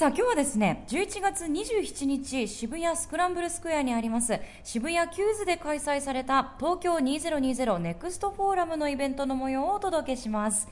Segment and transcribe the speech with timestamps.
[0.00, 10.68] さあ今日はですね、11月27日渋谷スクランブルスクエアにあります渋谷キューズで開催された東京2020ネクストフォーラムのイベントの模様をお届けします。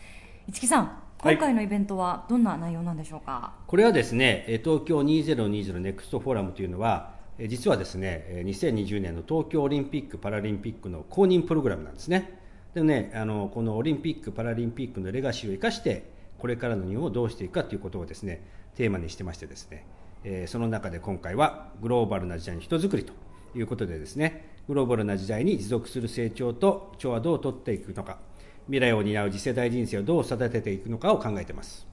[0.50, 0.84] 市木さん、
[1.18, 3.52] はい今回のイベントはどんな内容なんでしょうか？
[3.66, 12.40] これはですねえー東京2020ネクストフォーラムというのはえー実はですねえー2020年の東京オリンピック・パラリンピックの公認プログラムなんですね
[12.72, 19.84] でねあのこのオリンピック・パラリンピックのレガシーを生かしてこれからの日本をどうしていくかということをですねテーマにしてましてですね、
[20.22, 23.12] えーその中で今回はグローバルな時代の人づくりと
[23.56, 28.18] いうことでですねグローバルな時代に持続する成長と調和どう取っていくのか
[28.66, 31.88] 未来を担う次世代人材をどう育てていくのかを考えてます。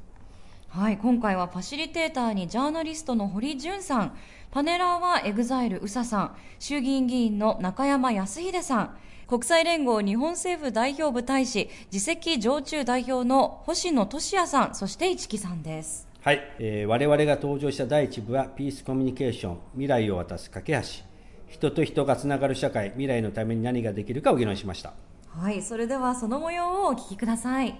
[0.67, 4.17] はい、今回はファシリテーターにジャーナリストの堀潤さん、
[4.51, 16.14] パネラーは EXILE ÜSA さん、衆議院議員の中山康秀さん、国際連合日本政府代表部大使、次席常駐代表の星野俊也さん、そして市木さんです。
[16.25, 21.05] はい、えー我々が登場した第一部は Peace Communication 未来を渡す架け橋。
[21.47, 24.93] 人と人がつながる社会未来のために何ができるかを議論しました。
[25.27, 27.79] はい、それではその模様をお聞きください。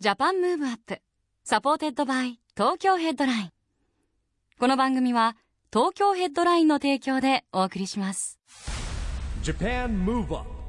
[0.00, 0.98] Japan Move Up
[1.44, 3.50] supported by 東京ヘッドライン。
[4.58, 5.36] この番組は
[5.72, 8.40] 東京ヘッドラインの提供でお送りします。
[9.44, 10.60] Japan Move Up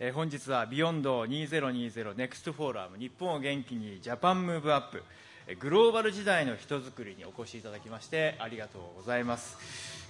[0.00, 9.56] えー本日は Beyond 2020 Next Forum 日本を元気に Japan Move Up えーグローバル時代の人づくりにお越しいただきましてありがとうございます。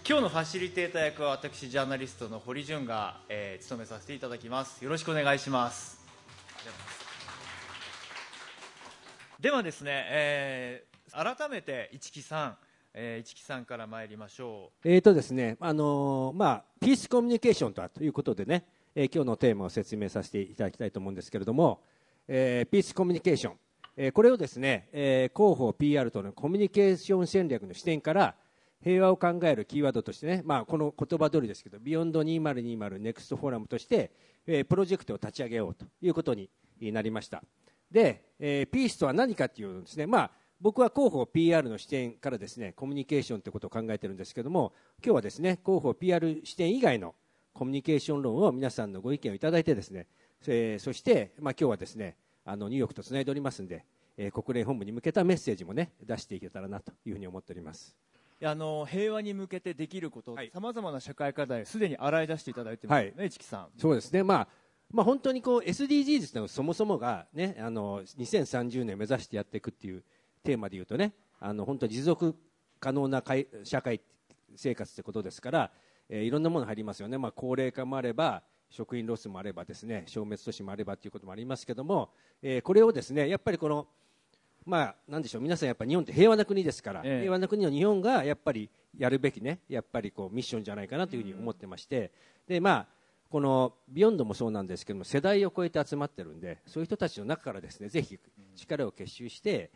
[0.08, 4.82] 今日のファシリテーター役は私ジャーナリストの堀潤が、えー務めさせていただきます。
[4.82, 6.00] よろしくお願いします。
[9.38, 12.56] ではですね、えー改めて市木さん、
[12.94, 14.88] えー市木さんから参りましょう。
[14.88, 21.82] えーとですねあのーまあ、ピースコミュニケーションとはということでね、えー今日のテーマを説明させていただきたいと思うんですけれども、
[22.26, 23.58] えー Peace Communication、
[23.96, 28.34] えーこれをですね、えー広報 PR とのコミュニケーション戦略の視点から
[28.82, 34.10] 平和を考えるキーワードとしてね、まあ、この言葉通りですけど、 Beyond 2020 Next Forum として、
[34.46, 37.42] えープロジェクトを立ち上げようということになりました。
[37.90, 40.30] で、えー peace とは何かというのですね、まあ、
[40.60, 44.72] 僕は広報 PR の視点からですねコミュニケーションということを考えてるんですけども
[45.04, 47.14] 今日はですね広報 PR 視点以外の
[47.52, 50.06] コミュニケーション論を皆さんのご意見をいただいてですね、
[50.46, 53.84] えーそして、まあ、今日はですねあのニューヨークとつないでおりますんで、
[54.16, 57.96] えー国連本部に向けたメッセージもね出していけたらなというふうに思っております。
[58.42, 60.50] あの平和に向けてできることはい。
[60.52, 63.68] さまざまな社会課題すでに洗い出していただいてますよね、市木さん。
[63.76, 64.48] そうですね、まあ
[64.92, 70.04] まあ、本当にこう SDGs というのはそもそもが、ね、あの2030年目指してやっていくっていう
[70.44, 72.36] テーマでいうとねあの本当に持続
[72.78, 74.00] 可能な会社会
[74.54, 75.70] 生活ということですから、
[76.08, 82.10] えーいろんなもの入りますよね、まあ、高齢化もあれば食品ロスもあればですね消滅都市もあればということもありますけども、
[82.42, 83.86] えーこれをですねやっぱりこの
[84.66, 87.20] まあ、なんでしょう皆さんやっぱり日本って平和な国ですから、ええ。
[87.20, 88.68] 平和な国の日本がやっぱり
[88.98, 92.10] やるべきねやっぱりこうミッションじゃないかなというふうに思ってまして、
[92.48, 92.86] でまあ
[93.30, 98.18] この Beyond もそうなんですけども世代を超えて集まってるんでそういう人たちの中からですねぜひ
[98.56, 99.70] 力を結集して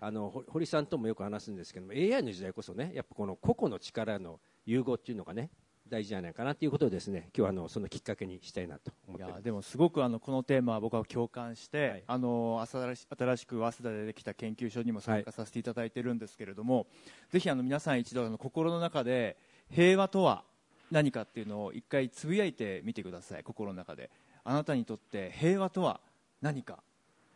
[0.00, 5.50] あのほ堀さんともよく話すんですけども AI の時代こそねやっぱこの個々の力の融合っていうのがね
[5.90, 12.04] 大事じゃないかなということをですね今日はあのそのきっかけにしたいなと思っていやでもすごくあのこのテーマは僕は共感して、はい。
[12.06, 16.86] あの新し新しく早稲田でできた研究所にも参加させていただいてるんですけれども、
[17.30, 19.36] ぜひあの皆さん一度あの心の中で
[19.70, 20.44] 平和とは
[20.90, 23.42] 何かっていうのを一回つぶやいてみてください。
[23.42, 24.10] 心の中で。
[24.44, 26.00] あなたにとって平和とは
[26.40, 26.78] 何か、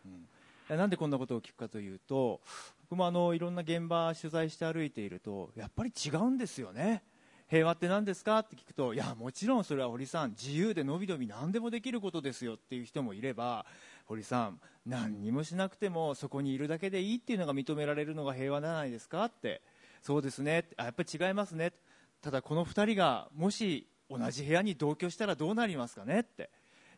[0.04, 2.40] うん、なんでこんなことを聞くかというと
[2.88, 7.02] 僕もあのいろんな現場取材して歩いているとやっぱり違うんですよね
[7.50, 8.38] 平和って何ですか？
[8.38, 13.66] って聞くといやもちろんそれは堀さん自由でのびのび何でもできることですよっていう人もいれば
[14.06, 19.24] 堀さん何にもしなくてもそこにいるだけでいいっていうのが認められるのが平和じゃないですか？
[19.26, 19.60] って
[20.02, 21.72] そうですねあやっぱり違いますね
[22.22, 26.20] ただこの2人がもし同じ部屋に同居したらどうなりますかね？
[26.20, 26.50] って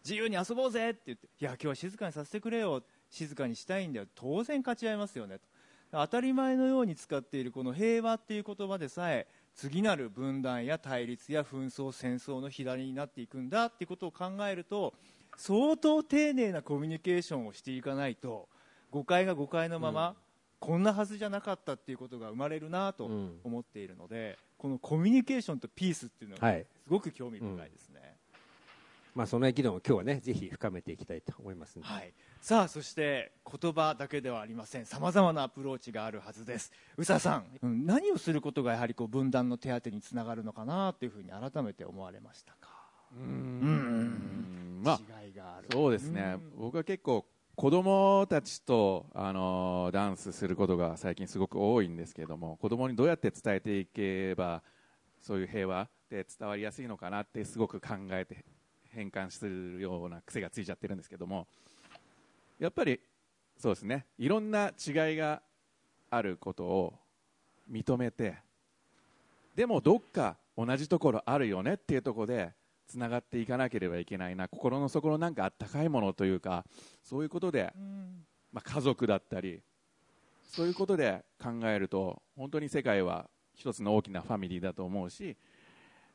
[0.05, 0.91] 自由に遊ぼうぜ！
[0.91, 5.43] って言っていや今日は静かにさせてくれよ静かにしたいんだよ当然勝ち合いますよねと
[5.91, 9.27] 当たり前のように使っているこの平和っていう言葉でさえ
[9.57, 14.93] 次なる分断や対立や紛争戦争の火種になっていくんだっていうことを考えると
[15.37, 18.49] 相当丁寧なコミュニケーションをしていかないと
[18.91, 20.15] 誤解が誤解のまま、
[20.59, 23.41] こんなはずじゃなかったっていうことが生まれるなとうん。
[23.45, 26.67] 思っているので、このコミュニケーションとピースっていうのがはい。
[26.85, 28.06] すごく興味深いですね。
[29.17, 34.85] まあ、その議論を今日はねぜひ深めていきたいと思いますはい、さあそして言葉だけではありません。
[34.85, 36.71] さまざまなアプローチがあるはずです。
[36.99, 42.69] 宇佐さん、うん何をすることがやはりこう分断の手当につながるのかなというふうに改めて思われましたか？
[43.17, 44.83] うん。
[44.85, 45.69] まあ違いがある。
[45.73, 47.25] そうですね、僕は結構
[47.55, 54.63] 子供たちと、あのーダンスすることが最近すごく多いんですけれども子供にどうやって伝えていけば
[55.23, 58.45] そういう平和で伝わりやすいのかなってすごく考えて
[58.97, 61.47] 変換するような癖がついちゃってるんですけども
[62.59, 62.99] やっぱり
[63.59, 64.07] そうですね。
[64.19, 65.43] いろんな違いが
[66.11, 66.95] あることを
[67.71, 68.37] 認めて
[69.55, 72.53] でもどっか同じところあるよねっていうところで
[72.87, 76.65] つながっていかなければいけないな心の底のなんかあったかいものというか
[77.03, 77.73] そういうことで、
[78.53, 79.61] まあ、家族だったり
[80.45, 85.37] そういうことで考えると本当に世界は一つの大きなファミリーだと思うし、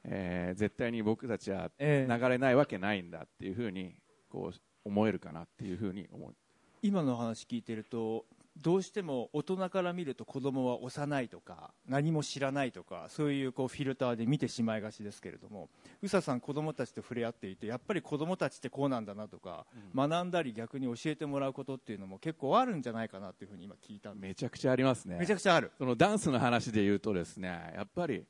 [0.03, 3.95] えー絶対に僕たちはええ流れないわけないんだっていうふうに
[4.29, 6.35] こう思えるかなっていうふうに思う
[6.81, 8.25] 今の話聞いてると
[8.57, 15.69] どうしても大人から見ると子供は幼いとか何も知らないとかそういうこうフィルターで見てしまいがちですけれども
[16.01, 19.65] 宇佐さん子供たちと触れ合っていてやっぱり子供たちってこうなんだなとか、
[19.95, 25.17] 学んだり逆に教えてもらうことっていうのも結構あるんじゃないかなっていうふうに今聞いためちゃくちゃありますね。
[25.17, 25.71] めちゃくちゃある。
[25.77, 28.25] そのダンスの話で言うとですねやっぱり、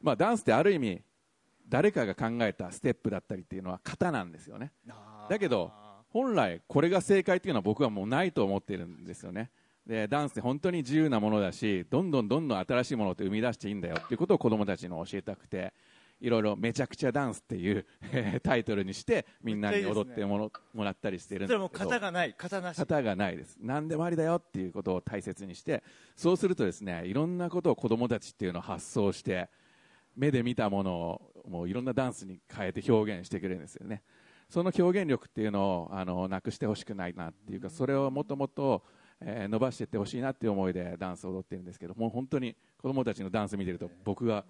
[0.00, 1.02] まあ、ダンスってある意味
[1.68, 4.72] 誰かが考えたステップだったりっていうのは型なんですよね。
[5.28, 5.72] だけど
[6.08, 9.50] 本来これが正解っていうのは僕はもうないと思っているんですよね。
[9.86, 15.72] でダンスって本当に自由なものだしどんどんどんどん新しいものって生み出していいんだよっていうことを子供たちに教えたくて
[16.20, 17.86] いろいろめちゃくちゃダンスっていう
[18.42, 21.68] タイトルにしてみんなに踊ってもらったりしてるんですけど。
[21.68, 22.34] 型がない。
[22.36, 22.76] 型なし。
[22.76, 23.56] 型がないです。
[23.60, 25.82] 何でもありだよっていうことを大切にして。
[26.16, 29.48] そうするとですねいろんなことを子供たちっていうのを発想して
[30.18, 34.02] 目で見たものをもういろんなダンスに変えて表現してくれるんですよね。
[34.50, 38.82] その表現力っていうのをあのなくしてほしくないなっていうかそれをもっともっと、
[39.20, 44.44] えー伸ばしていってほしいなっていう思いでダンスを踊ってるんですけどもう本当に子供たちのダンス見てると僕が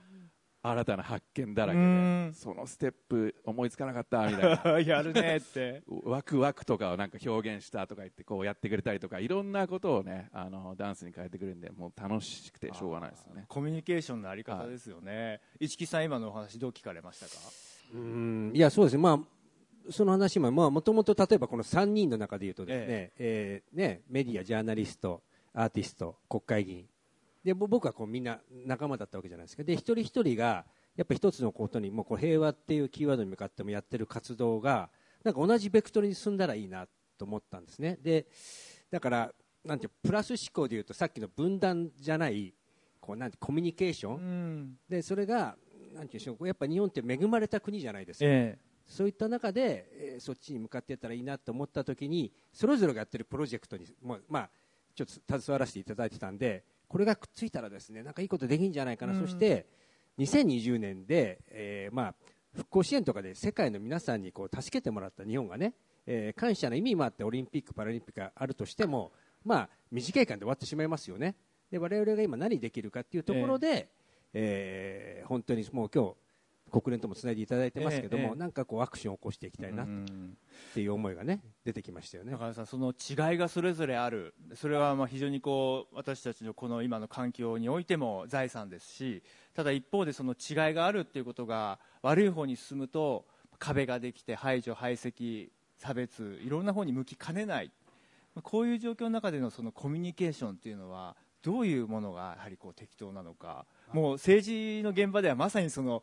[0.61, 2.31] 新たな発見だらけうん。
[2.33, 4.81] でそのステップ思いつかなかったみたいな。
[4.97, 5.83] やるねって。
[6.05, 13.45] ワクワクとかをなんか表現したとか言ってこうやってくれたりとかいろんなことをねあのダンスに変えてくれるんでもう楽しくてしょうがないですよね。
[13.49, 15.41] コミュニケーションのあり方ですよね。
[15.61, 17.33] 市木さん今のお話どう聞かれましたか？
[17.95, 18.53] うん。
[18.55, 18.97] いやそうです。
[18.97, 19.39] ねまあ
[19.91, 25.23] その話もまあもともと例えばこの3人の中で言うとですね,、えーねメディアジャーナリスト
[25.55, 26.89] アーティスト国会議員
[27.49, 29.65] でぼ僕はこうみんな仲間だったわけじゃないですか。
[29.65, 30.67] で一人一人が
[30.97, 34.91] やっぱ一つのことにもうこう平和っていうキーワードに向かってもやってる活動が
[35.25, 36.87] なんか同じベクトルに進んだらいいな
[37.17, 37.99] と思ったんですね。
[38.03, 38.27] で
[38.91, 39.33] だから
[39.65, 42.53] なんてプラス思考でいうとさっきの分断じゃない
[43.01, 44.79] こうなんてコミュニケーション、うん。
[44.87, 45.57] でそれがなんて
[46.01, 54.51] いうんでしょうやっぱ日本って恵まれた国じゃないですか、えそういった中で、えーそっちに向かっていったらいいなと思った時にそれぞれがやってるプロジェクトにもうまあ
[54.95, 59.21] ちょっと携わらせていただいてたんでこれがくっついたらですねなんかいいことできるんじゃないかな、うん。
[59.21, 59.67] そして
[60.19, 62.15] 2020年で、えーまあ、
[62.55, 65.75] 復興支援とかで世界の皆さんにこう助けてもらった日本がね、
[66.07, 69.13] えー感謝の意味もあってオリンピック・パラリンピックがあるとしても、
[69.45, 71.37] まあ、短い間で終わってしまいますよね。
[71.71, 73.89] で我々が今何できるかっていうところで、
[74.33, 76.15] えー本当にもう今日
[76.69, 78.39] 国連ともつないでいただいてますけども、ええええ。
[78.39, 80.37] なんかこうアクションを起こしていきたいなっうん
[80.75, 82.33] ていう思いがね出てきましたよね。
[82.33, 84.35] 中田さんその違いがそれぞれある。
[84.55, 89.23] それはまあ非常にこう私たちのこの今の環境においても財産ですし
[89.55, 93.27] ただ一方でその違いがあるっていうことが悪い方に進むと
[93.59, 97.73] 壁ができて排除排斥差別いろんな方に向きかねない。
[98.43, 103.67] こういう状況の中でのそのコミュニケーションっていうのはどういうものがやはりこう適当なのか。
[103.93, 106.03] もう政治の現場ではまさにその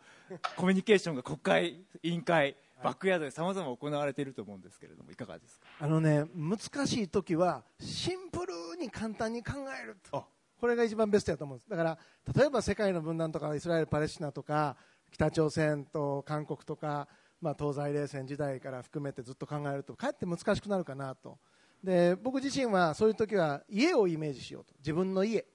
[0.56, 5.65] コミュニケーションが国会委員会バックヤードでさまざま行われていると思うんですけれどもいかがですか？
[5.80, 10.25] あのね難しい時はシンプルに簡単に考えると。
[10.60, 11.70] これが一番ベストだと思うんです。
[11.70, 11.98] だから
[12.34, 14.77] 例えば世界の分断とかイスラエル、パレスチナとか
[15.12, 17.08] 北朝鮮と韓国とか、
[17.42, 21.38] まあ、東西冷戦時代から含めてずっと考えるとかえって難しくなるかなと
[21.84, 24.74] で僕自身はそういう時は家をイメージしようと。
[24.79, 25.46] 自分の家。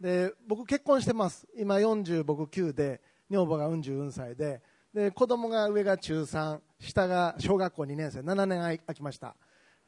[0.00, 1.46] で僕結婚してます。
[1.56, 3.00] 今40僕9で
[3.30, 4.60] 女房が44歳で。
[4.92, 9.34] で子供が上が中3下が小学校2年生7年空きました。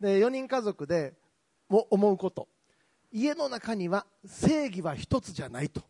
[0.00, 1.14] で4人家族で
[1.68, 2.48] も思うこと。
[3.12, 5.82] 家の中には正義は一つじゃないと、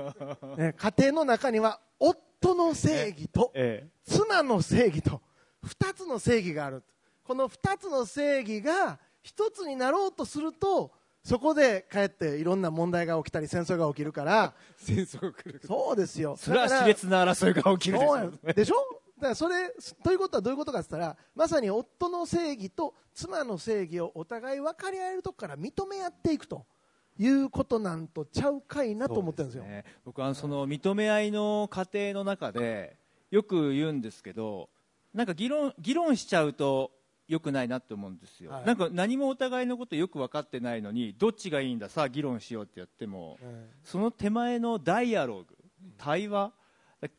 [0.56, 5.20] ね家庭の中には夫の正義とえ妻の正義と
[5.62, 6.82] 2つの正義がある。
[7.22, 14.54] この2つの正義が1つになろうとするとそこでかえっていろんな問題が起きたり戦争が起きるから。
[14.76, 15.60] 戦争が来る。
[15.66, 16.36] そうですよ。
[16.36, 18.54] それは熾烈な争いが起きるでしょ。
[18.54, 18.74] でしょ？
[19.16, 19.70] だからそれ
[20.02, 26.64] ということはどういうことかって言ったらまさに夫の正義と妻の正義をお互い分かり合えるとこから認め合っていくと。
[27.18, 29.64] いうことなんとちゃうかいなと思ってるんですよ。
[29.64, 32.96] ね、僕はその認め合いの過程の中で
[33.30, 34.70] よく言うんですけど
[35.12, 36.92] なんか議論議論しちゃうと
[37.30, 38.66] 良くないなって思うんですよ、はい。
[38.66, 43.38] なんか何もお互いのことよく分かってないのにどっちがいいんださあ議論しようってやっても
[43.84, 45.56] その手前のダイアログ
[45.96, 46.52] 対話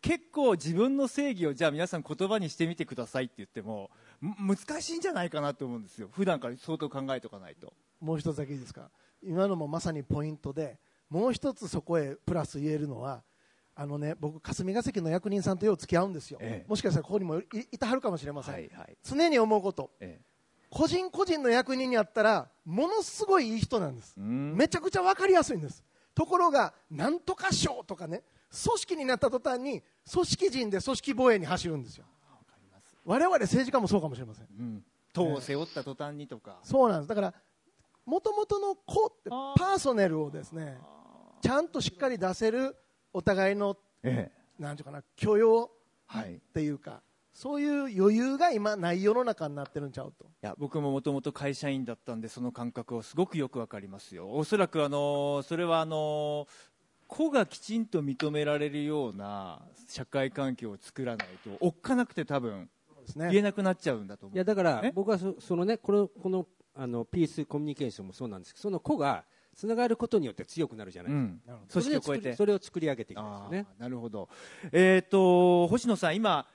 [0.01, 3.89] 結構自分の正義をじゃあ皆さん言葉にしてみてくださいって言っても
[4.20, 6.10] む難しいんじゃないかなと思うんですよ。
[6.12, 7.74] 普段から相当考えておかないと。
[8.00, 8.91] もう一つだけいいですか？
[9.24, 10.77] 今のもまさにポイントで
[11.10, 13.24] もう一つそこへプラス言えるのは
[13.82, 16.70] あのね僕霞が関の役人さんとよう付き合うんですよ、ええ。
[16.70, 18.96] もしかしたらここにもいいたはるかもしれません、はいはい。
[19.04, 19.90] 常に思うこと。
[20.00, 20.26] ええ。
[20.70, 24.14] 個人個人の役人にあったらものすごいいい人なんです。
[24.18, 24.56] うん。
[24.56, 25.84] めちゃくちゃ分かりやすいんです。
[26.14, 28.22] ところがなんとか賞とかね
[28.52, 32.06] 組織になった途端に組織人で組織防衛に走るんですよ。
[33.04, 34.48] 我々政治家もそうかもしれません。
[34.60, 34.84] うん。
[35.12, 37.10] 党を背負った途端にとか、そうなんです。
[37.10, 37.34] だから
[38.06, 40.78] もともとの子ってパーソネルをですね
[41.42, 42.76] ちゃんとしっかり出せる
[43.13, 44.62] お互いのええ。
[44.62, 45.72] なんていうかな許容
[46.08, 46.36] はい。
[46.36, 47.01] っていうか
[47.34, 50.25] そういう余裕が今ない世の中になってるんちゃうと。
[50.25, 54.30] いや僕ももともと会社員だったんでその感覚をすごくよくわかりますよ。
[54.32, 56.48] おそらくあのそれはあの
[57.08, 62.70] 個がきちんと認められるような社会環境を作らないとおっかなくて多分
[63.15, 64.36] 言えねなくなっちゃうんだと思う。
[64.36, 64.91] いやだからえ？
[64.94, 69.24] 僕はそそのねこのこのあのピースコミュニケーションもそうなんですけどその子が
[69.55, 71.60] つながることによって強くなるじゃないですか、うん。
[71.70, 72.36] 組織を超えて。
[72.36, 73.67] それを作り上げていきまあすよね。
[73.77, 74.29] ーなるほど、
[74.72, 76.48] えー、と星野さん、今、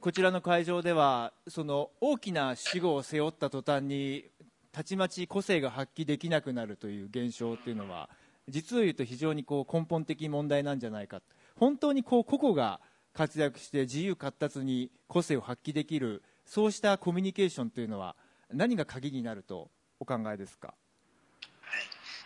[0.00, 4.24] こちらの会場ではその大きな主語を背負った途端に
[4.72, 8.08] たちまち個性が発揮できなくなるという現象っていうのは
[8.48, 11.20] 実を言うと非常にこう根本的問題なんじゃないか。
[11.56, 12.80] 本当にこう個々が
[13.12, 18.16] 活躍して自由闊達に個性を発揮できるそうしたコミュニケーションというのは
[18.52, 20.72] 何が鍵になるとお考えですか？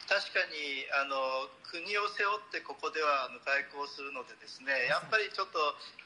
[0.04, 5.58] 確かにあの国を背負ってここではあの外交するのでですねやっぱりちょっと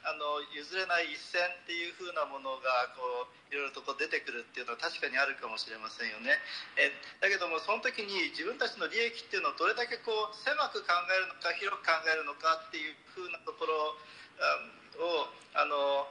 [0.06, 6.38] あの譲れない一線っていう風なものがこういろいろとこう出てくるっていうのは確かにあるかもしれませんよね。
[6.78, 13.98] えだけどもその時に自分たちの利益っていうのをどれだけこう狭く考えるのか広く考えるのかっていう風なところ
[14.38, 16.06] あをあの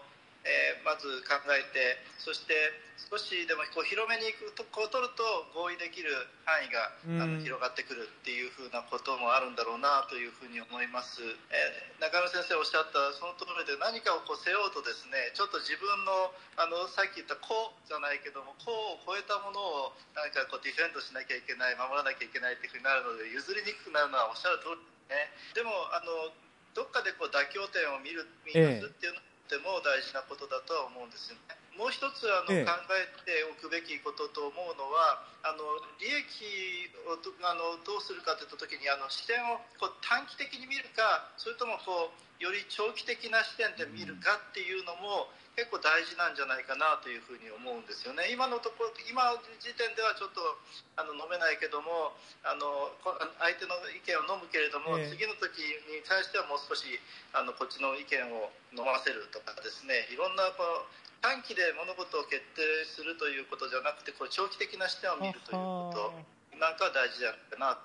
[0.45, 2.53] えーまず考えてそして
[3.07, 5.23] 少しでもこう広めにいくとこう取ると
[5.55, 6.11] 合意できる
[6.43, 6.91] 範囲が
[7.23, 7.39] あうん。
[7.39, 16.29] の広がってくるっていうふうなこともあるんだろうなというふうに思います、えー中野先生おっしゃったその通りで何かをこう背負うとですねちょっと自分の
[16.61, 18.69] あのさっき言った「個」じゃないけども「個」
[19.01, 19.57] を超えたもの
[19.89, 25.33] を何かこうディフェンドしなきゃいけない守らなきゃいけないっていうふうになるので譲りにくくなるのはおっしゃる通りですね。
[25.57, 26.29] でもあの
[26.77, 31.56] どっかでこう妥協点を見る見出すっていうのはとても大事なことだとは思うんですよね。
[31.77, 45.25] もう一つあの、ええ考えておくべきことと思うのはあの利益をどあのどうするかといった時にあの視点をこう短期的に見るかそれともこうより長期的な視点で見るかっていうのも、
[45.57, 48.29] 結構大事なんじゃないかなというふうに思うんですよね。
[48.29, 50.37] 今のところ今時点ではちょっと
[50.93, 52.13] あの飲めないけども
[52.45, 56.85] あのこ相手の意見を飲むけれども、ええ次の時に対してはもう少し
[57.33, 60.85] あのこっちの意見を飲ませるとかですねいろんなこの
[61.27, 67.77] 短期で物事を決定するということじゃなくてこう長期的な視点を見るということなんかは大事じゃないかな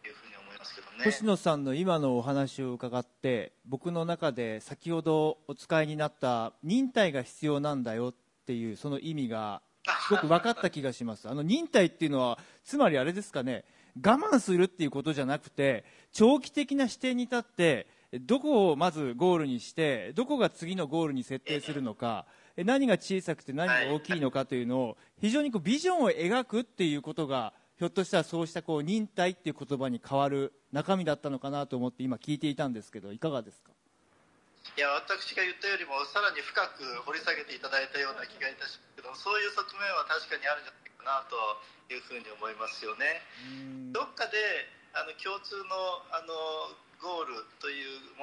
[0.00, 1.02] というふうに思いますけどね。
[1.02, 8.14] 星野さんの今のお話を伺って僕の中で先ほどお使いになった忍耐が必要なんだよっ
[8.46, 9.60] ていうその意味が
[10.06, 13.64] すごく分かった気がしますあの忍耐っていうのはつまりあれですかね
[13.96, 17.88] 我慢するっていうことじゃなくて長期的な視点に立って
[18.20, 22.24] どこをまずゴールにしてどこが次のゴールに設定するのか
[22.64, 33.70] 何が小さくて何が大きいのかというのを非常にこうビジョンを描くっていうことがひょっとしたらそうしたこう忍耐っていう言葉に変わる中身だったのかなと思って今聞いていたんですけどいかがですか？
[34.76, 41.34] いや私が言ったよりもさらに深く掘り下げていただいたような気がいたしますけどそういう側面は確かにあるんじゃないかなと
[41.94, 43.22] いうふうに思いますよね。
[43.94, 44.36] どっかで
[44.92, 46.34] あの共通のあの
[46.98, 48.17] ゴールという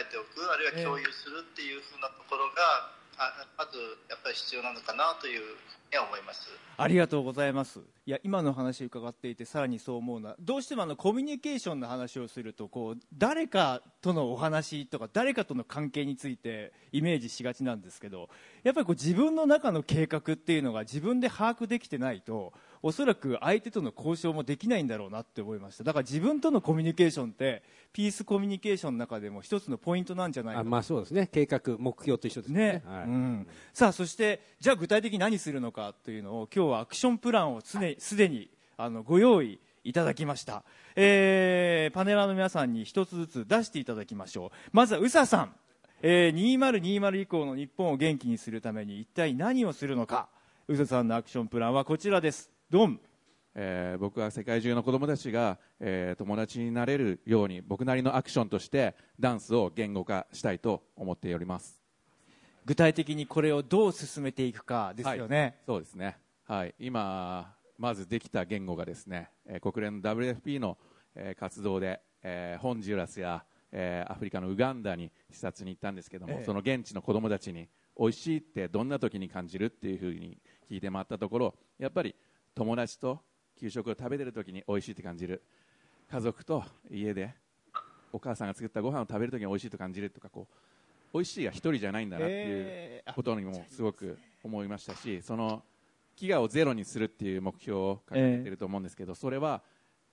[0.00, 5.42] えておくあるいは共有するっていうふうなところが、あまずやっぱり必要なのかなという
[5.90, 6.48] に思います。
[6.76, 7.80] ありがとうございます。
[8.06, 18.28] いや、今の話を伺っていて、さらにそう思うのは、どうしてもあの、コミュニケーションの話をすると、こう、誰かとのお話とか、誰かとの関係についてイメージしがちなんですけど、
[18.62, 25.84] やっぱりこう、自分の中の計画っていうのが自分で把握できてないと、おそらく相手との交渉もできないんだろうなって思いました。
[25.84, 31.28] だから自分とのコミュニケーションって、ピースコミュニケーションの中でも一つのポイントなんじゃないかまあそうですね。
[31.32, 32.58] 計画目標と一緒ですね。
[32.58, 32.82] ね。
[32.86, 33.04] はい。
[33.04, 40.64] うん、さあそしてじゃあ具体的に何するのかというのを今日はアクションプランをすですでにあのご用意いただきました、
[40.96, 44.50] えーパネラーの皆さんに一つずつ出していただきましょう。
[44.72, 45.54] まずは宇佐さん、
[46.02, 50.28] えー2020以降の日本を元気にするために一体何をするのか。
[50.68, 53.00] 宇佐さんのアクションプランはこちらですドン。
[53.54, 61.82] えー僕は世界中の子どもたちが、えー友達になれるように僕なりのアクションとしてダンスを言語化したいと思っております。
[62.66, 70.76] 具体的にこれをどう進めていくかですよね、そうですね、はい、今まずできた言語がですね、えー国連の WFP の、
[71.14, 76.44] えー活動で、えーホンジュラスや、えーアフリカのウガンダに視察に行ったんですけども、ええ。
[76.44, 77.66] その現地の子どもたちに
[77.98, 80.38] 美味しいってどんな時に感じるっていうふうに
[80.70, 82.14] 聞いて回ったところやっぱり
[82.58, 83.20] 友達と
[83.60, 85.44] 給食を食べてる時に美味しいって感じる。
[86.10, 87.32] 家族と家で
[88.12, 95.62] お母さんが作ったご飯を食べる時に美味しいと感じるとかこう美味しいが一人じゃないんだなっていうことにもすごく思いましたしその
[96.16, 99.62] 飢餓をゼロにするっていう目標を掲げていると思うんですけど、それは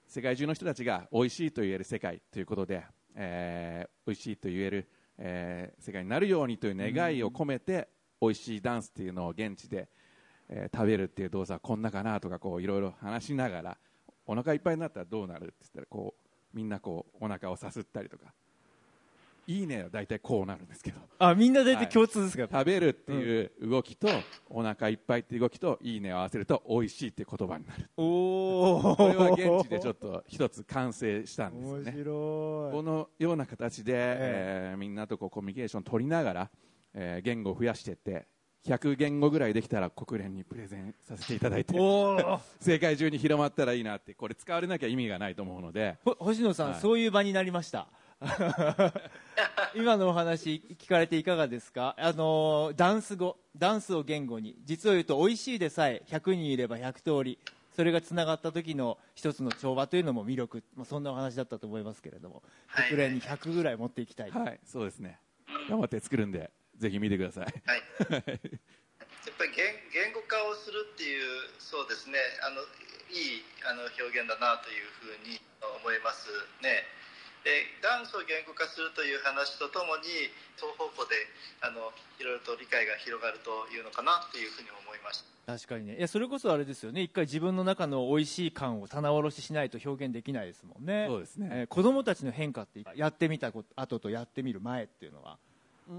[0.05, 2.85] 世界中の人たちが美味しいと言える世界ということで、
[3.15, 4.87] えー美味しいと言える、
[5.17, 7.87] えー世界になるようにという願いを込めて、
[8.21, 9.87] 美味しいダンスっていうのを現地で、
[10.49, 13.77] えー食べるっていう動作はこんなかなとかこういろいろ話しながら
[14.27, 18.33] お腹いっぱいになったらどうなるって言ったらこうみんなこうお腹をさすったりとか。
[19.47, 20.97] いいねは大体こうなるんですけど。
[21.19, 24.07] あみんな大体共通ですが、食べるっていう動きと、
[24.49, 27.89] お腹いっぱいっていう動きといいねを合わせると美味しいっていう言葉になる。
[27.95, 36.49] おおこれは現地でちょっと一つ完成したんですよねこのような形で、えーみんなとこうコミュニケーション取りながら、
[36.95, 38.25] えー言語を増やしていって
[38.65, 41.75] 100言語ぐらいできたら国連にプレゼンさせていただいて。
[42.59, 45.97] 世界中に広まったらいいなってこれ使われなきゃ意味がないと思うので。
[46.03, 46.79] ほ星野さん、はい。
[46.79, 47.87] そういう場になりました。
[49.75, 51.95] 今のお話聞かれていかがですか？
[51.99, 54.57] あのダンス語ダンスを言語に。
[54.63, 57.37] 実を言うと美味しいでさえ100人いれば100通り。
[57.75, 62.41] それがつながった時の一つの調和というのも魅力、まあ、そんなお話だったと思いますけれども。
[62.67, 62.87] はい。
[62.87, 65.19] 国連に100ぐらい持っていきたい、はいそうですね。
[65.69, 67.45] 頑張って作るんでぜひ見てください。
[67.65, 72.19] はい、 やっぱり言言語化をするっていうそうですね。
[72.43, 72.61] あの
[73.09, 75.39] いいあの表現だなというふうに
[75.79, 76.29] 思います
[76.61, 76.83] ね。
[77.45, 81.13] でダンスを言語化するという話とともに双方向で
[81.61, 85.97] あのいろいろと理解が広がるというのかなというふうに思いました確かにね。
[85.97, 87.01] いやそれこそあれですよね。
[87.01, 91.05] 一回自分の中の美味しい感を棚卸ししないと表現できないですもんね。
[91.07, 91.49] そうですね。
[91.51, 95.37] えー子供たちの変化ってやってみたこと後とやってみる前っていうのは、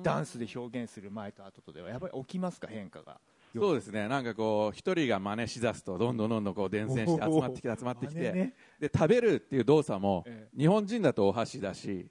[0.02, 2.66] ダンスで表現する前と後とではやっぱり起きますか？
[2.66, 3.20] 変化が。
[3.54, 4.06] そうですね。
[4.08, 8.54] なんかこう一人が真似しだすとどんどんどんどんこう伝染して集まってきて集まってきて、ね。
[8.78, 12.06] で食べるっていう動作も、え日本人だとお箸だし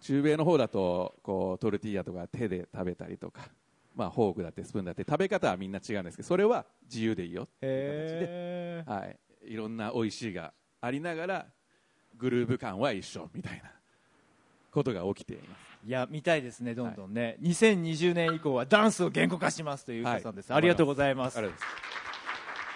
[0.00, 3.48] 中米の方だとこうトルティーヤとか手で食べたりとか、
[3.96, 9.18] まあ、フォークだってスプーンだって食べ方はみんな違うんですけどそれは自由でいいよっていう形で、はい、
[9.52, 11.46] いろんな美味しいがありながら
[12.16, 13.72] グルーヴ感は一緒みたいな
[14.70, 21.38] ことが起きていますいや見たいですねどんどんね、2020年以降はダンスを言語化しますというさんです、ありがとうございます。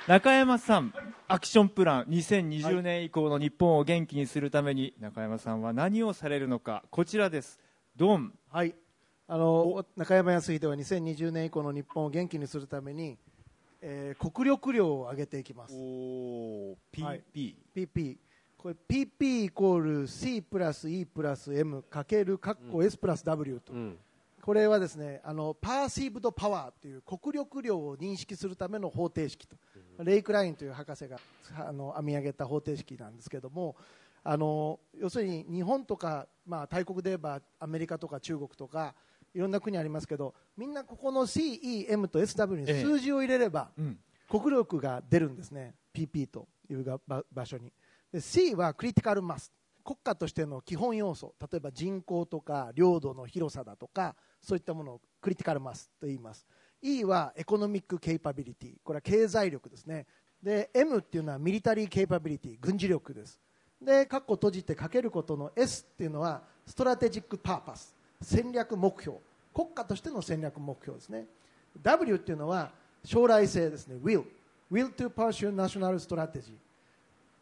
[0.07, 0.95] 中山さん
[1.29, 2.05] アクションプラン。
[2.05, 4.95] 2020年以降の日本を元気にするために。
[4.99, 6.85] 中山さんは何をされるのか。
[6.91, 7.61] こちらです。
[7.97, 8.33] ドン。
[8.49, 8.75] はい。
[9.29, 13.19] あの中山康秀は2020年以降の日本を元気にするために、
[13.83, 15.75] えー国力量を上げていきます。
[15.77, 17.23] お PP、はい。
[17.77, 18.17] PP
[18.61, 23.99] これ PP イコール C プラス E プラス M かけるカッコ S プラス W と、うん。
[24.43, 29.57] これはですねあのパーシーブドパワーという国力量を認識するための方程式と、
[30.05, 31.19] レイクラインという博士が
[31.57, 33.77] あの編み上げた方程式なんですけども
[34.23, 38.95] あの要するに日本とか、まあ、大国で言えばアメリカとか中国とか
[39.35, 43.99] いろんな国ありますけどみんなここの CEM と SW に数字を入れれば、うん。
[44.29, 47.65] 国力が出るんですね PP というが場場所に。
[47.65, 47.73] で
[48.19, 49.53] C はクリティカルマス。
[49.85, 51.35] 国家としての基本要素。
[51.41, 56.47] 例えば人口とか領土の広さだとかそういったものをクリティカルマスと言います。
[56.83, 58.75] E は economic capability。
[58.83, 60.07] これは経済力ですね。
[60.43, 63.41] で M っていうのは military capability 軍事力です。
[63.81, 67.95] で括弧閉じてかけることの S っていうのは strategic purpose。
[68.21, 69.19] 戦略目標。
[69.55, 71.27] 国家としての戦略目標ですね。
[71.83, 72.71] W っていうのは
[73.05, 73.97] 将来性ですね。
[73.97, 74.25] Will
[74.71, 76.55] will to pursue national strategy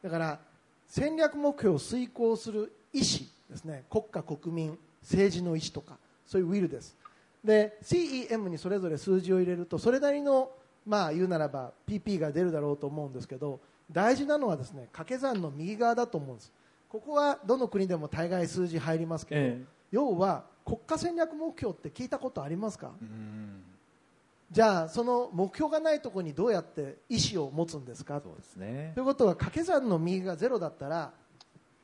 [0.03, 0.41] だから
[0.89, 3.85] 戦略目標を遂行する意思ですね。
[3.91, 6.97] 国家国民政治の意思とかそういう will です。
[7.45, 10.51] で CEM にそれぞれ数字を入れるとそれなりの
[10.85, 13.61] まあ言うならば PP が出るだろうと思うんですけど
[13.93, 16.53] 大事なのはですね掛け算の右側だと思うんです。
[16.89, 19.65] ここはどの国でも大概数字入りますけど、ええ。
[19.93, 22.93] 要は国家戦略目標って聞いたことありますか？
[24.51, 28.21] じゃあその目標がないところにどうやって意思を持つんですか？
[28.25, 28.93] そうですね。
[28.95, 31.13] ということは掛け算の右がゼロだったら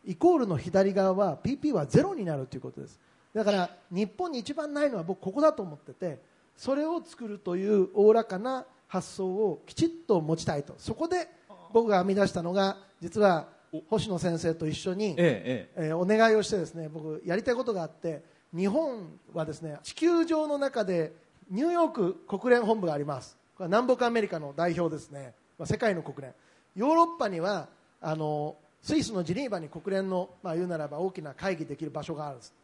[0.05, 2.99] イコールの左側は PP はゼロになるということです。
[3.35, 6.21] だから日本に一番ないのは僕ここだと思ってて
[6.57, 10.75] それを作るというおおらかな発想をきちっと持ちたいと。
[10.79, 11.29] そこで
[11.73, 13.49] 僕が編み出したのが実は
[13.91, 15.87] 星野先生と一緒に、えええ。
[15.89, 18.23] えーお願いをしてですね僕やりたいことがあって
[18.57, 21.13] 日本はですね地球上の中で
[21.51, 23.37] ニューヨーク国連本部があります。
[23.57, 26.35] これは南北アメリカの代表ですね、まあ、世界の国連。
[26.75, 27.69] ヨーロッパには
[28.01, 32.55] あのスイスのジニーバに国連の、まあ、言うならば大きな会議できる場所があるんです。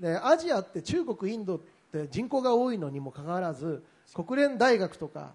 [0.00, 1.58] でアジアって中国インドっ
[1.92, 3.82] て人口が多いのにもかかわらず
[4.14, 5.34] 国連大学とか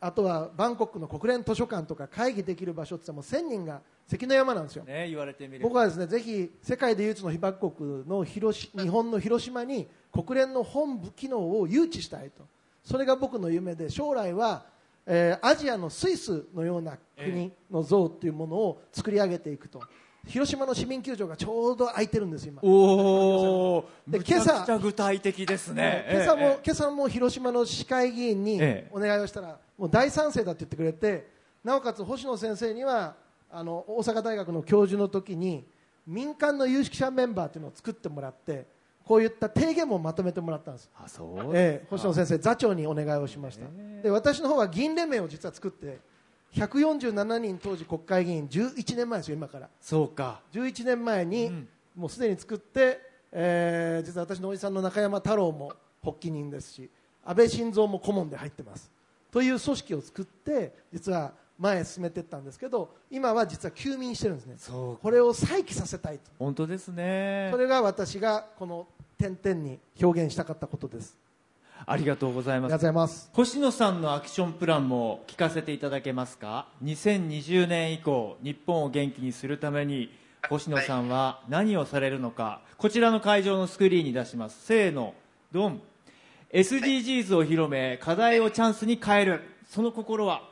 [0.00, 4.84] あとはバンコクの国連図書館とか会議できる場所っても1000人が関の山なんですよ。
[4.86, 5.68] えね言われてみれば。
[5.68, 12.44] 僕はですねぜひ世界で唯一の被爆国の広し日本の広島に国連の本部機能を誘致したいと。
[12.84, 14.64] それが僕の夢で将来は、
[15.06, 19.80] えーアジアのスイスのような国の像っていうものを作り上げていくと。
[20.26, 22.60] 広島の市民球場がちょうど空いてるんです今。
[22.62, 26.06] おおで今朝具体的ですね。
[26.10, 26.60] 今朝も、ええ。
[26.62, 28.90] 今朝も広島の市会議員にええ。
[28.92, 31.28] お願いをしたら、もう大賛成だって言ってくれて
[31.64, 33.14] なおかつ星野先生には
[33.50, 35.64] あの大阪大学の教授の時に
[36.06, 38.66] 民間の有識者メンバーというのを作ってもらって
[39.08, 41.56] こういった提言もまとめてもらったんです、あそう。
[41.56, 43.64] ええ星野先生座長にお願いをしました、
[44.02, 45.98] で私の方は議員連盟を実は作って
[46.52, 49.70] 147人当時国会議員11年前ですよ今から。
[49.80, 50.42] そうか。
[50.52, 51.68] 11年前に、うん。
[51.96, 53.00] もうすでに作って、
[53.32, 55.72] えー実は私のおじさんの中山太郎も
[56.04, 56.90] 発起人ですし
[57.24, 58.90] 安倍晋三も顧問で入ってます。
[59.32, 64.54] という組織を作って実は前へ進めていったんですけど今は実は休眠してるんですね。
[64.58, 66.30] そうこれを再起させたいと。
[66.38, 67.48] 本当ですね。
[67.50, 68.86] それが私がこの
[69.18, 71.16] 点々に表現したかったことです。
[71.84, 73.30] ありがとうございます。
[73.32, 80.16] 星野さんのアクションプランも聞かせていただけますか？2020年以降日本を元気にするために
[80.48, 84.64] 星野さんは何をされるのかこちらの会場のスクリーンに出します。
[84.64, 85.14] せーの
[85.50, 85.80] ドン。
[86.52, 89.42] SDGs を広め課題をチャンスに変える。
[89.68, 90.34] その心は？
[90.34, 90.42] はい、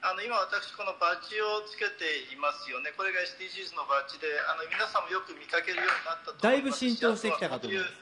[0.00, 6.48] あの今、私、このバッジをつけていますよね、これが SDGs のバッジで、あの皆さんもよく見かけるようになったと思います。
[6.48, 7.92] だいぶ浸透してきたかと思います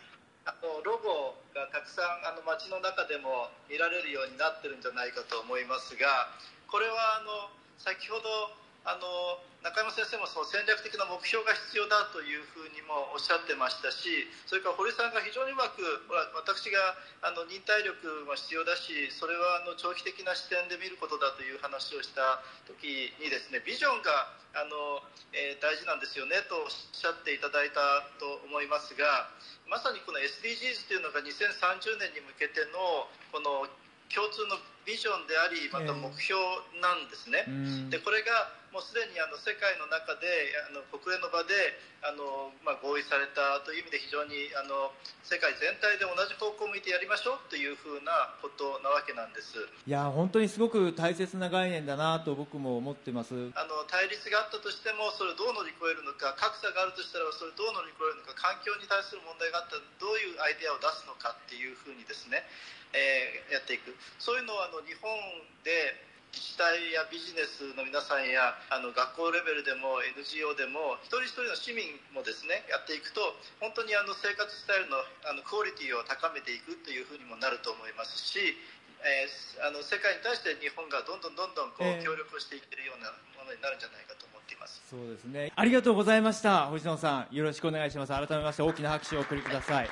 [0.47, 6.31] あのロゴがたくさんあの街の中でも見られるようになってるんじゃないかと思いますが、
[6.71, 7.51] これはあの
[7.83, 8.55] 先ほど
[8.89, 25.05] あの中山先生もその戦略的な目標が必要だというふうにもおっしゃってましたしそれから堀さんが非常にうまくほら私があの忍耐力も必要だしそれはあの長期的な視点で見ることだという話をした時にですねビジョンがあの、
[25.37, 29.29] えー大事なんですよねとおっしゃっていただいたと思いますが
[29.69, 33.69] まさにこの SDGs というのが2030年に向けてのこの
[34.09, 34.57] 共通の
[34.89, 36.41] ビジョンでありまた目標
[36.81, 37.45] なんですね。
[37.45, 40.29] うんでこれがもうすでにあの世界の中で
[40.69, 41.55] あの国連の場で
[42.05, 44.93] あの、まあ、合意されたという意味で非常にあの
[45.25, 49.57] 世界全体で同じ方向を向いてやりましょうというふうなことなわけなんです。
[49.59, 62.45] いや本当にすごく大切な概念だなと僕も思ってますあの対立があったとしてもそれをどう乗り越えるのか格差があるとしたらそれをどう乗り越えるのか環境に対する問題があったらどういうアイデアを出すのかっていうふうにですね、
[62.93, 65.09] えーやっていくそういうのをあの日本
[65.65, 78.57] で自治体やビジネスの皆さんやあの学校レベルでも NGO でも一人一人の市民もですねやっていくと本当にあの生活スタイルのあのクオリティを高めていくというふうにもなると思いますし、
[79.05, 82.05] えーあの世界に対して日本がどんどんどんどんこう、ええ。
[82.05, 84.83] 協力をしていけるようなものになるんじゃないかと思っています。
[84.89, 85.53] そうですね。
[85.55, 86.67] ありがとうございました。
[86.67, 88.13] 星野さんよろしくお願いします。
[88.13, 89.91] 改めまして大きな拍手をお送りください。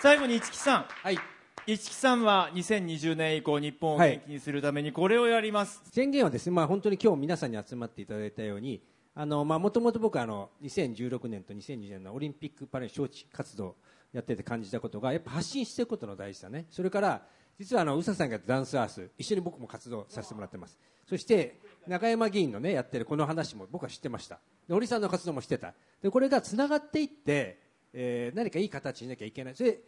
[0.00, 0.86] 最後に市木さん。
[0.88, 1.35] はい
[1.68, 8.80] 市木さんは2020年以降日本を元気にするためにこれをやります、宣言はですね、まあ、本当に今日皆さんに集まっていただいたように
[9.16, 13.74] あの、まあ、もともと僕はあの2016年と2020年のオリンピック・パラリンピック招致活動
[14.12, 16.66] やってて感じたことがやっぱ発信していくことの大事さね。
[16.70, 17.22] それから
[17.58, 20.78] 実はあの宇佐さんがやってダンスアース一緒に僕も活動させてもらってます。
[21.08, 24.38] そして中山議員のねやってるこの話も僕は知ってました。
[24.68, 25.74] で堀さんの活動もしてた。
[26.00, 27.58] でこれがつながっていって、
[27.92, 29.56] えー何かいい形になきゃいけない。
[29.56, 29.80] それ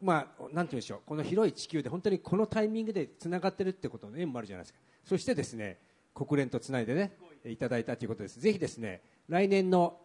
[0.00, 1.00] まあ、なんていうんでしょう。
[1.04, 4.78] この広い地球で本当にこのタイミングでつながってるってことの縁もあるじゃないですか。
[5.04, 5.78] そしてですね
[6.14, 7.12] 国連とつないでね
[7.44, 8.40] いただいたということです。
[8.40, 9.98] ぜひですね来年の、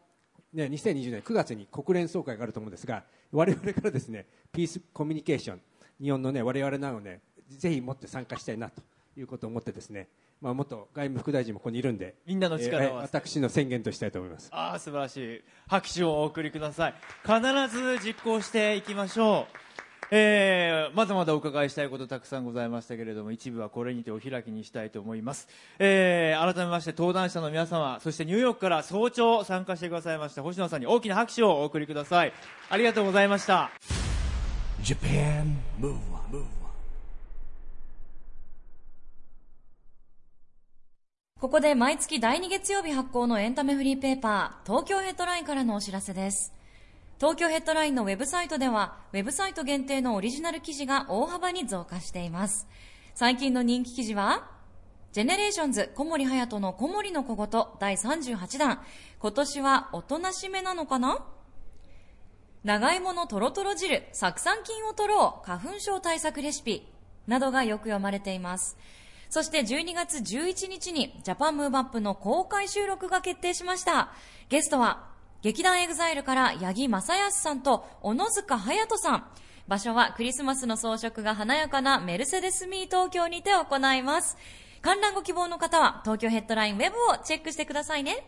[0.53, 5.61] ね、2020年9月に国連総会があると思うんですが我々からですねピースコミュニケーション
[6.01, 8.81] 日本のね我々なのでぜひもって参加したいなと
[9.15, 10.07] いうことを思ってですね
[10.43, 14.49] まあ、元外務副大臣もここにいるんでみんなの力を、えー、私の宣言としたいと思います。
[14.51, 15.41] ああ素晴らしい。
[15.69, 16.95] 拍手をお送りください。
[17.21, 17.39] 必
[17.73, 25.47] ず実行していきましょうえー、まだまだお伺いしたいことたくさんございましたけれども一部はこれにてお開きにしたいと思います、
[25.79, 32.33] えー、改めまして登壇者の皆様そしてニューヨークから早朝参加してくださいました星野さんに大きな拍手をお送りください。
[32.69, 33.71] ありがとうございました。
[34.81, 36.45] Japan, move on, move
[41.39, 46.53] ここで毎月第2月曜日発行のエンタメフリーペーパー、東京ヘッドラインからのお知らせです。
[47.19, 52.67] 東京ヘッドラインのウェブサイトでは、ウェブサイト限定のオリジナル記事が大幅に増加しています。
[53.15, 54.49] 最近の人気記事は、
[55.13, 58.81] ジェネレーションズ小森隼の小森の小言第38弾。
[59.19, 61.23] 今年はおとなしめなのかな？
[62.63, 66.87] 長芋のとろとろ汁、酢酸菌を取ろう、花粉症対策レシピ
[67.27, 68.75] などがよく読まれています。
[69.29, 74.11] そして12月11日に Japan Move Up の公開収録が決定しました。
[74.49, 75.12] ゲストは
[75.43, 79.25] 劇団エグザイルから八木将康さんと小野塚勇人さん。
[79.67, 84.37] 場所はクリスマスの装飾が華やかなメルセデスミー東京にて行います。
[84.81, 88.25] 観覧ご希望の方は東京ヘッドラインウェブをチェックしてくださいね。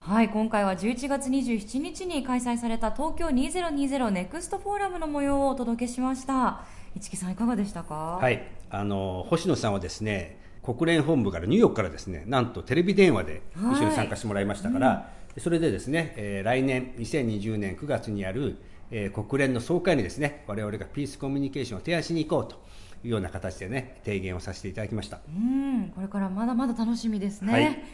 [0.00, 6.64] はい、今回は11月27日に開催された東京2020ネクストフォーラムの模様をお届けしました。
[6.98, 8.16] 市木さんいかがでしたか？
[8.22, 18.58] はいあの星野さんはですね国連本部からニューヨークからですねなんとテレビ電話で一緒に参加してもらいましたから、はいうん、それでですね、えー、来年2020年9月にある、
[18.90, 22.56] えー、国連の総会にですね我々がピースコミュニケーションを提案しに行こうと
[23.02, 25.20] いうような形でね提言をさせていただきました。
[25.26, 27.84] うんこれからまだまだ楽しみですね、はい、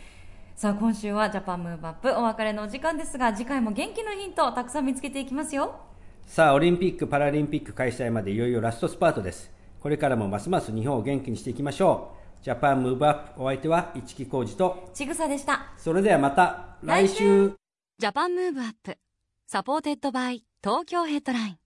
[0.57, 5.77] さあ今週はジャパンムーブアップお別れのお時間ですが次回も元気のヒントをたくさん見つけていきますよ。
[6.27, 9.53] さあオリンピック・パラリンピック開催までいよいよラストスパートです。
[9.85, 14.91] これからもますます日本を元気にしていきましょうジャパンムーブアップお相手は市木浩二と。
[14.93, 15.73] ちぐさでした。
[15.79, 17.55] それではまた来週。
[17.99, 18.99] Japan Move Up
[19.47, 21.59] supported by 東京ヘッドライン。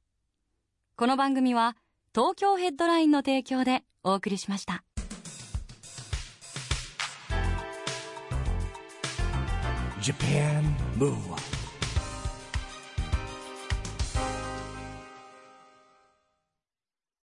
[0.95, 1.77] この番組は
[2.15, 4.85] 東京ヘッドラインの提供でお送りしました。
[10.01, 10.63] Japan
[10.97, 11.48] Move Up